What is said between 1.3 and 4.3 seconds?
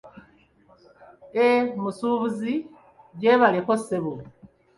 ..."Eh musuubuzi gyebaleko ssebo?